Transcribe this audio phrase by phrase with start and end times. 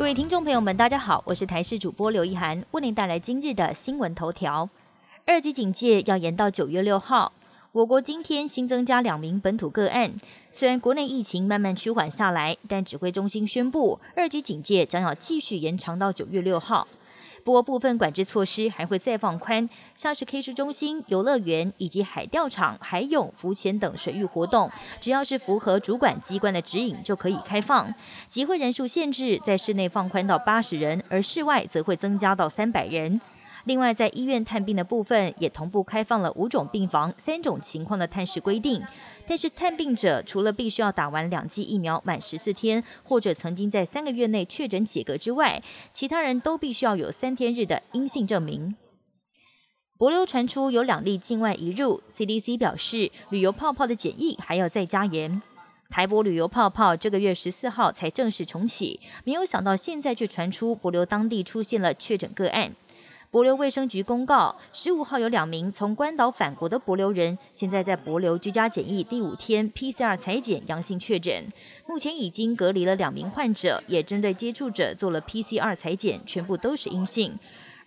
[0.00, 4.66] 各位听众朋友们，大家好，我是台视主播刘一涵，为您带来今日的新闻头条。
[5.26, 7.30] 二级警戒要延到九月六号。
[7.72, 10.14] 我国今天新增加两名本土个案，
[10.52, 16.88] 虽然国内疫情慢慢趋缓下来，但指挥中心宣布二级警戒将要继续延长到九月六号。
[17.44, 24.70] 不过部分管制措施还会再放宽，像是 K 书中心、游乐园以及海钓场、海泳、浮潜等水域活动，
[25.00, 27.94] 只要是符合主管机关的指引就可以开放。
[28.28, 33.20] 集会人数限制在室内放宽到八十人，而室外则会增加到三百人。
[33.64, 38.82] 另外，在医院探病的部分，也同步开放了五种病房、三种情况的探视规定。
[39.30, 45.62] 但是，探病者除了必须要打完两剂疫苗满十四天，或者曾经在三个月内确诊解隔之外，
[45.92, 48.74] 其他人都必须要有三天日的阴性证明。
[49.96, 55.40] 博流传出有两例境外移入，CDC 表示旅游泡泡的检疫还要再加严。
[55.88, 62.74] 台博旅游泡泡这个月十四号才正式重启，没有想到现在却传出博流当地出现了确诊个案。
[63.32, 71.46] 博流卫生局公告，十五号有两名从关岛返国的博流人，现在在博流居家检疫第五天，PCR 裁检阳性确诊，
[71.86, 77.38] 目前已经隔离了两名患者，也针对接触者做了 PCR 裁检，全部都是阴性。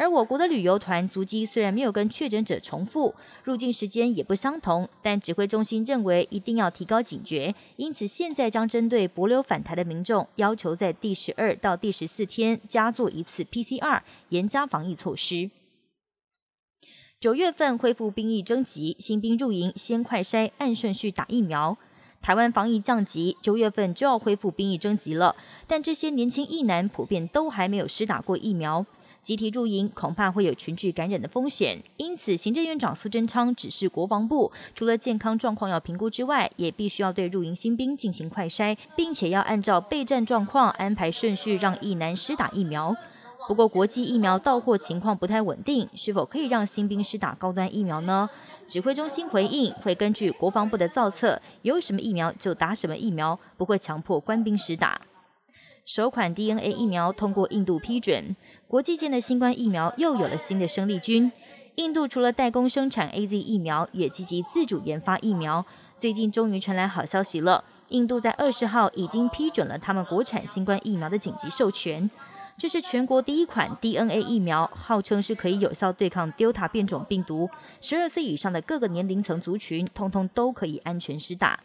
[0.00, 15.50] 而我国的旅游团足迹虽然没有跟确诊者重复，入境时间也不相同，但指挥中心认为一定要提高警觉，因此现在将针对博流返台的民众，要求在第十二到第十四天加做一次 PCR，严加防疫措施。
[17.20, 21.76] 九月份恢复兵役征集，新兵入营先快筛，按顺序打疫苗。
[22.22, 28.86] 台湾防疫降级，九月份就要恢复兵役征集了，但这些年轻役男普遍都还没有施打过疫苗。
[29.22, 42.96] 集体入营恐怕会有群聚感染的风险，因此行政院长苏贞昌指示国防部，除了健康状况要评估之外，也必须要对入营新兵进行快筛，并且要按照备战状况安排顺序让役男施打疫苗。
[43.46, 48.30] 不过国际疫苗到货情况不太稳定，是否可以让新兵施打高端疫苗呢？
[48.68, 55.00] 指挥中心回应会根据国防部的造册，有什么疫苗就打什么疫苗，不会强迫官兵施打。
[55.90, 58.36] 首款 DNA 疫苗通过印度批准，
[58.68, 61.32] 国际间的新冠疫苗又有了新的生力军。
[61.74, 65.66] 印度除了代工生产 A Z 疫苗，也积极自主研发疫苗。
[65.98, 72.08] 最近终于传来好消息了，印度在二十号已经批准了他们国产新冠疫苗的紧急授权。
[72.56, 77.50] 这是全国第一款 DNA 疫苗，号称是可以有效对抗 Delta 变种病毒，
[77.80, 81.58] 十二岁以上的各个年龄层族群，通通都可以安全施打。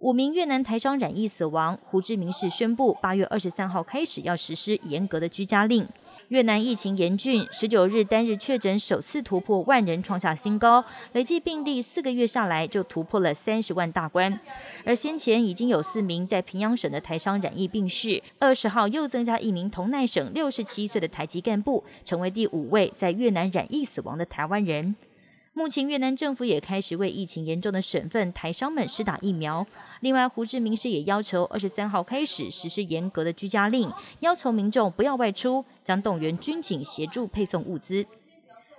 [0.00, 5.88] 五名越南台商染疫死亡，胡志明市宣布，八月二十三号开始要实施严格的居家令。
[6.28, 14.38] 越南疫情严峻，十九日单日确诊首次突破万人，创下新高，累计病例四个月下来就突破了三十万大关。
[14.84, 24.94] 而先前已经有四名在平阳省的台商染疫病逝，二十号又增加一名同奈省六十七岁的台籍干部，成为第五位在越南染疫死亡的台湾人。
[25.52, 29.66] 目前越南政府也开始为疫情严重的省份台商们施打疫苗。
[30.00, 38.06] 另外，胡志明市也要求二十三号开始实施严格的居家令，要求民众不要外出，将动员军警协助配送物资。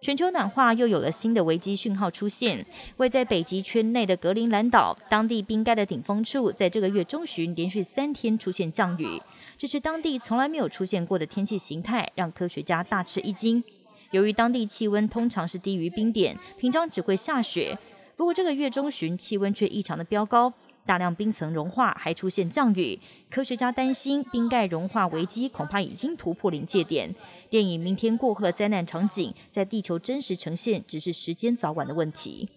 [0.00, 2.64] 全球暖化又有了新的危机讯号出现，
[2.96, 9.20] 位在北极圈内的格陵兰岛，当地冰盖的顶峰处，在这个月中旬连续三天出现降雨，
[9.58, 13.62] 这是当地从来没有出现过的天气形态，让科学家大吃一惊。
[14.10, 17.78] 由于当地气温通常是低于冰点，平常只会下雪。
[18.16, 20.52] 不过这个月中旬气温却异常的飙高，
[20.84, 22.98] 大量冰层融化，还出现降雨。
[23.30, 27.14] 科学家担心冰盖融化危机恐怕已经突破临界点。
[27.48, 32.48] 电影《明天过后》的灾难场景在地球真实呈现，只是时间早晚的问题。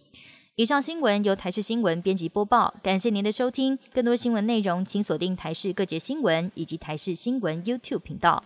[0.55, 3.79] 以上新闻由台视新闻编辑播报，感谢您的收听。
[3.93, 8.43] 更多新闻内容请锁定台视各节新闻以及台视新闻 YouTube 频道。